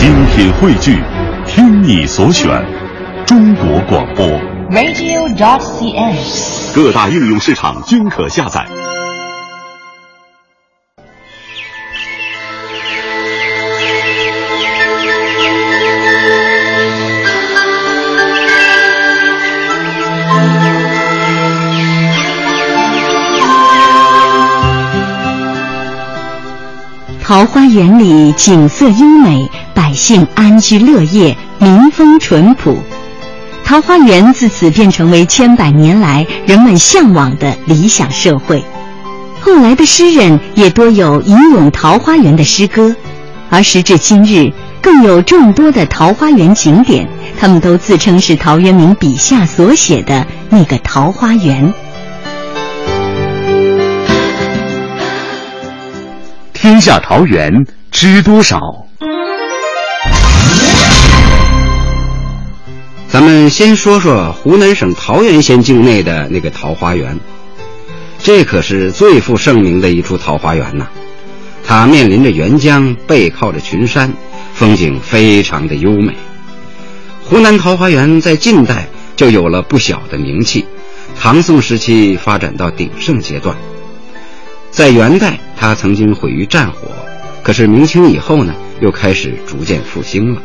[0.00, 0.98] 精品汇聚，
[1.46, 2.48] 听你所选，
[3.26, 4.26] 中国广播。
[4.70, 6.74] radio.cn。
[6.74, 8.66] 各大应用市场均可下载。
[27.22, 29.48] 桃花源里景色优美，
[29.90, 32.78] 百姓安居乐业，民风淳朴。
[33.64, 38.62] 桃花源自此便成为千百年来人们向往的理想社会。
[39.40, 42.94] 后来的诗人也多有吟咏桃花源的诗歌，
[43.50, 51.74] 而时至今日，更有众多的桃花源景点，他们都自称是陶渊明笔下所写的那个桃花源。
[56.54, 58.60] 天下桃源知多少？
[63.50, 67.18] 先说说湖南省桃源县境内的那个桃花源，
[68.22, 70.88] 这可是最负盛名的一处桃花源呐。
[71.66, 74.12] 它面临着沅江，背靠着群山，
[74.54, 76.16] 风景非常的优美。
[77.24, 80.64] 湖南桃花源在近代就有了不小的名气，
[81.18, 83.56] 唐宋时期发展到鼎盛阶段。
[84.70, 86.88] 在元代，它曾经毁于战火，
[87.42, 90.42] 可是明清以后呢，又开始逐渐复兴了。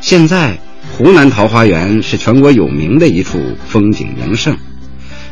[0.00, 0.58] 现在，
[0.96, 4.56] 湖南桃花源是全国有名的一处风景名胜，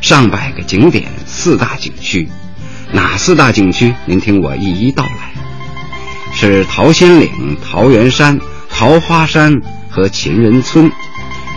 [0.01, 2.27] 上百个景点，四大景区。
[2.91, 3.93] 哪四大景区？
[4.05, 5.31] 您听我一一道来。
[6.33, 9.53] 是桃仙岭、桃源山、桃花山
[9.89, 10.91] 和秦人村，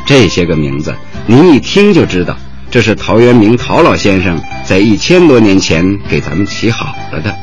[0.05, 0.95] 这些个名字，
[1.27, 2.37] 您一听就知道。
[2.71, 7.35] 这是陶渊明陶老先生在一千多年前给咱们起好了的。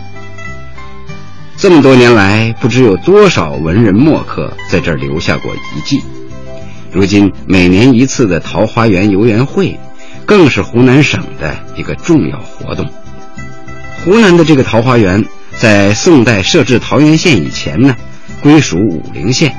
[1.56, 6.02] 这么多年来，不知有多少文人墨客在这留下过遗迹。
[6.92, 9.80] 如今每年一次的桃花源游园会，
[10.26, 12.86] 更是湖南省的一个重要活动。
[14.04, 15.26] 湖南的这个桃花源，
[15.58, 17.96] 在宋代设置桃源县以前呢，
[18.42, 19.56] 归属武陵县。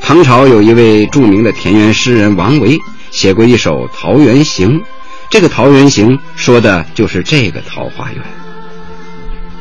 [0.00, 2.78] 唐朝有一位著名的田园诗人王维。
[3.12, 4.80] 写过一首《桃源行》，
[5.30, 8.20] 这个《桃源行》说的就是这个桃花源。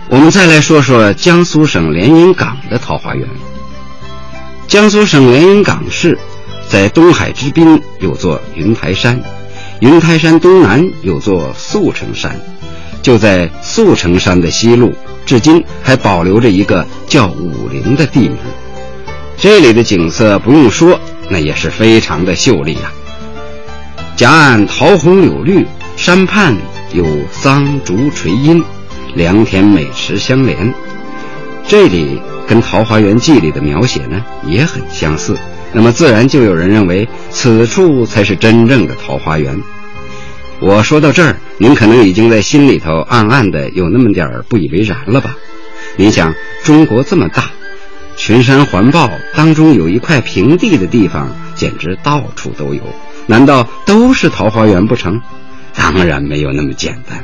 [0.09, 3.25] 我们再来说说江苏省连云港的桃花源。
[4.68, 6.19] 江苏省连云港市
[6.75, 9.18] 在东海之滨有座云台山，
[9.80, 12.38] 云台山东南有座速成山，
[13.02, 14.91] 就在速成山的西麓，
[15.25, 18.36] 至今还保留着一个叫武陵的地名。
[19.38, 21.00] 这里的景色不用说，
[21.30, 24.18] 那也是非常的秀丽呀、啊。
[24.18, 25.66] 夹岸桃红柳绿，
[25.96, 26.53] 山畔
[26.92, 28.62] 有桑竹垂阴，
[29.13, 30.74] 良田美池相连。
[31.66, 35.38] 这里跟《桃花源记》里的描写呢也很相似，
[35.75, 39.62] 那么自然就有人认为此处才是真正的桃花源。
[40.62, 45.36] 我说到这儿，您可能已经在心里头暗暗的有那么点儿不以为然了吧？
[45.97, 47.50] 你想，中国这么大，
[48.16, 52.81] 群山环抱，当中有一块平地的地方，简直到处都有。
[53.28, 55.19] 难道都是桃花源不成？
[55.75, 57.22] 当然没有那么简单。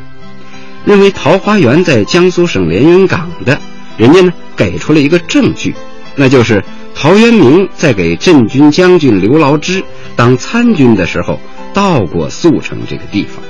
[0.84, 3.62] 认为桃花源在江苏省连云港的，
[3.96, 5.74] 人家呢给出了一个证据，
[6.18, 6.62] 那就是
[6.94, 9.84] 陶渊明在给镇军将军刘牢之
[10.16, 11.40] 当参军的时候，
[11.74, 13.44] 到过宿城这个地方。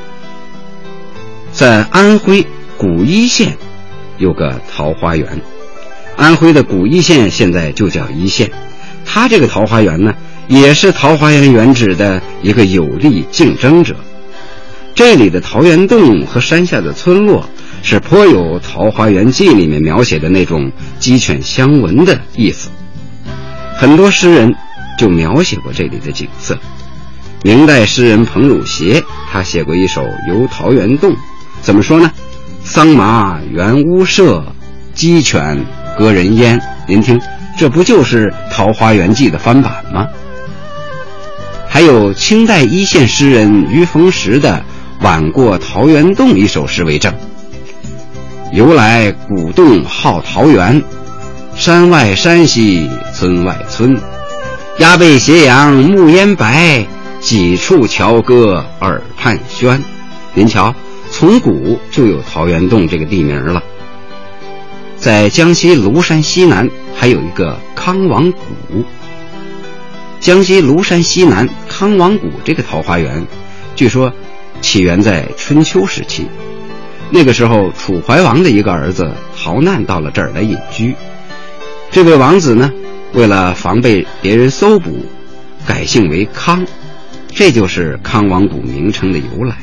[1.51, 2.46] 在安徽
[2.78, 3.57] 古一县
[4.18, 5.41] 有个桃花源，
[6.16, 8.50] 安徽的古一县现在就叫一县，
[9.06, 10.13] 它这个桃花源呢。
[10.47, 13.96] 也是桃花源原址的一个有力竞争者。
[14.94, 17.47] 这里的桃源洞和山下的村落，
[17.84, 20.69] 是颇有《桃花源记》里面描写的那种
[21.00, 22.69] 鸡犬相闻的意思。
[23.81, 24.53] 很多诗人
[24.96, 26.56] 就描写过这里的景色。
[27.42, 31.12] 明代诗人彭汝协，他写过一首《游桃源洞》，
[31.64, 32.12] 怎么说呢？
[32.64, 34.46] 桑麻原屋舍，
[34.94, 35.66] 鸡犬
[35.97, 36.62] 隔人烟。
[36.86, 37.19] 您听，
[37.58, 40.06] 这不就是《桃花源记》的翻版吗？
[41.68, 44.63] 还有清代一线诗人于逢时的
[45.04, 47.12] 《晚过桃源洞》一首诗为证
[48.54, 50.84] ：“由来古洞号桃源，
[51.56, 54.00] 山外山西村外村，
[54.80, 56.86] 鸦背斜阳暮烟白，
[57.19, 59.80] 几处桥歌耳畔喧。”
[60.33, 60.74] 您瞧，
[61.12, 63.62] 从古就有桃源洞这个地名了。
[64.98, 68.39] 在江西庐山西南还有一个康王谷。
[70.19, 73.27] 江西庐山西南康王谷这个桃花源，
[73.75, 74.12] 据说
[74.62, 76.27] 起源在春秋时期。
[77.09, 80.95] 那个时候，楚怀王的一个儿子逃难到了这儿来隐居。
[81.91, 82.71] 这位王子呢，
[83.11, 85.05] 为了防备别人搜捕，
[85.67, 86.65] 改姓为康，
[87.27, 89.57] 这就是康王谷名称的由来。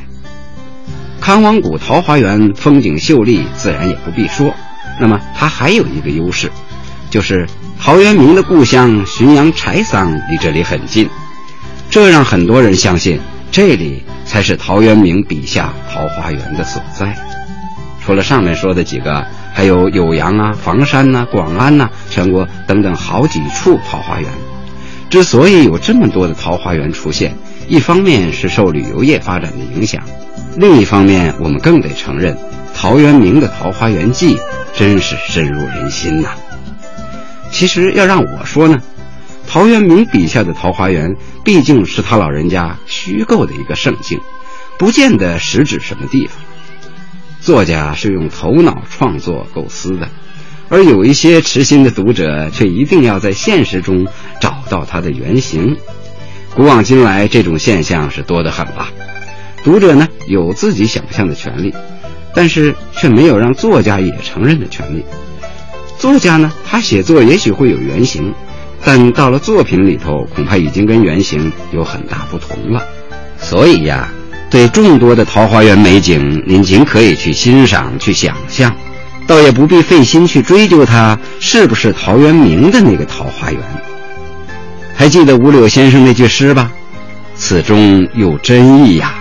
[1.23, 4.55] 康王谷桃花源风景秀丽，自然也不必说。
[5.01, 6.51] 那么它还有一个优势，
[7.09, 7.47] 就是
[7.81, 11.09] 陶渊明的故乡浔阳柴桑离这里很近，
[11.89, 13.19] 这让很多人相信
[13.51, 17.17] 这里才是陶渊明笔下桃花源的所在。
[18.05, 19.27] 除了上面说的几个，
[19.59, 24.31] 还有酉阳啊、房山呐、广安呐、全国等等好几处桃花源。
[25.11, 30.01] 之所以有这么多的桃花源出现，一方面是受旅游业发展的影响，
[30.57, 32.39] 另一方面我们更得承认，
[32.73, 34.37] 陶渊明的《桃花源记》
[34.77, 36.29] 真是深入人心呐。
[37.51, 38.79] 其实要让我说呢，
[39.49, 44.21] 陶渊明笔下的桃花源毕竟是他老人家虚构的一个圣境，
[44.79, 46.37] 不见得实指什么地方。
[47.49, 50.11] 作家是用头脑创作构思的，
[50.69, 54.07] 而有一些痴心的读者却一定要在现实中
[54.39, 55.79] 找到他的原型。
[56.55, 58.93] 古往今来，这种现象是多得很吧。
[59.65, 61.73] 读者呢有自己想象的权利，
[62.35, 65.03] 但是却没有让作家也承认的权利。
[65.97, 68.35] 作家呢，他写作也许会有原型，
[68.85, 72.85] 但到了作品里头，恐怕已经跟原型有很大不同了。
[73.39, 74.13] 所以呀。
[74.51, 78.75] 对众多的桃花源美景，您尽可以去欣赏、去想象，
[79.27, 83.61] 倒也不必费心去追究它是不是陶渊明的那个桃花源。
[84.95, 86.71] 还记得五柳先生那句诗吧？
[87.37, 89.15] 此中有真意呀。